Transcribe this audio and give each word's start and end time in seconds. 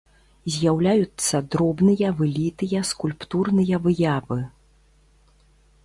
З'яўляюцца 0.53 1.41
дробныя 1.55 2.09
вылітыя 2.21 2.79
скульптурныя 2.93 3.75
выявы. 3.85 4.41